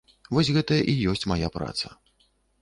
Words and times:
Вось 0.37 0.47
гэта 0.55 0.77
і 0.93 0.95
ёсць 1.11 1.27
мая 1.33 1.47
праца. 1.59 1.93